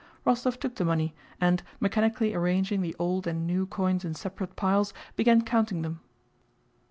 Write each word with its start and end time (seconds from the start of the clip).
Rostóv 0.25 0.57
took 0.59 0.77
the 0.77 0.83
money 0.83 1.13
and, 1.39 1.61
mechanically 1.79 2.33
arranging 2.33 2.81
the 2.81 2.95
old 2.97 3.27
and 3.27 3.45
new 3.45 3.67
coins 3.67 4.03
in 4.03 4.15
separate 4.15 4.55
piles, 4.55 4.95
began 5.15 5.43
counting 5.43 5.83
them. 5.83 5.99